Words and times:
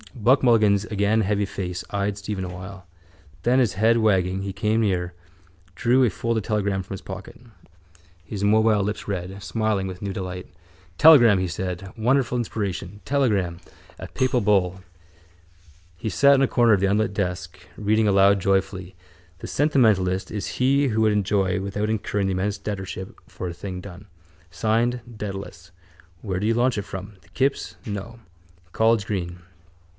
Buck 0.15 0.43
Mulligan's 0.43 0.85
again 0.85 1.21
heavy 1.21 1.45
face 1.45 1.83
eyed 1.89 2.17
Stephen 2.17 2.43
awhile. 2.43 2.85
Then, 3.43 3.59
his 3.59 3.73
head 3.73 3.97
wagging, 3.97 4.41
he 4.41 4.53
came 4.53 4.81
near, 4.81 5.13
drew 5.75 6.03
a 6.03 6.09
folded 6.09 6.43
telegram 6.43 6.83
from 6.83 6.95
his 6.95 7.01
pocket. 7.01 7.39
His 8.23 8.43
mobile 8.43 8.83
lips 8.83 9.07
read, 9.07 9.41
smiling 9.41 9.87
with 9.87 10.01
new 10.01 10.13
delight. 10.13 10.47
—Telegram! 10.97 11.39
he 11.39 11.47
said. 11.47 11.91
Wonderful 11.97 12.37
inspiration! 12.37 13.01
Telegram! 13.05 13.59
A 13.99 14.07
papal 14.07 14.41
bull! 14.41 14.81
He 15.97 16.09
sat 16.09 16.33
on 16.33 16.41
a 16.41 16.47
corner 16.47 16.73
of 16.73 16.79
the 16.81 16.87
unlit 16.89 17.13
desk, 17.13 17.59
reading 17.77 18.07
aloud 18.07 18.39
joyfully: 18.41 18.95
—The 19.39 19.47
sentimentalist 19.47 20.29
is 20.31 20.57
he 20.59 20.89
who 20.89 21.01
would 21.01 21.13
enjoy 21.13 21.61
without 21.61 21.89
incurring 21.89 22.27
the 22.27 22.31
immense 22.33 22.57
debtorship 22.57 23.15
for 23.27 23.47
a 23.47 23.53
thing 23.53 23.81
done. 23.81 24.05
Signed: 24.51 25.01
Dedalus. 25.17 25.71
Where 26.21 26.39
did 26.39 26.47
you 26.47 26.55
launch 26.55 26.77
it 26.77 26.81
from? 26.83 27.13
The 27.21 27.29
kips? 27.29 27.75
No. 27.85 28.19
College 28.71 29.05
Green. 29.05 29.39